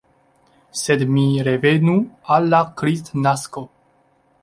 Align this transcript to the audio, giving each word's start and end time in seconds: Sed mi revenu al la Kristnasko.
Sed 0.79 1.03
mi 1.17 1.27
revenu 1.49 1.99
al 2.37 2.51
la 2.55 2.65
Kristnasko. 2.83 3.69